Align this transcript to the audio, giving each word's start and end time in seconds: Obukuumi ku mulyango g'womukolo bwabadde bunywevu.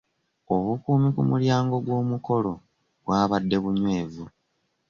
Obukuumi 0.55 1.09
ku 1.15 1.21
mulyango 1.29 1.75
g'womukolo 1.85 2.53
bwabadde 3.03 3.57
bunywevu. 3.63 4.25